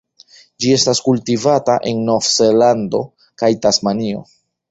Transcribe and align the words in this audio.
Ĝi 0.63 0.69
estas 0.75 1.01
kultivata 1.07 1.75
en 1.91 2.01
Novzelando 2.09 3.05
kaj 3.43 3.53
Tasmanio. 3.67 4.27